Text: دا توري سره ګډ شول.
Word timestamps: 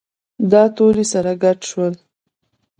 دا 0.51 0.63
توري 0.75 1.05
سره 1.13 1.31
ګډ 1.43 1.57
شول. 1.69 1.93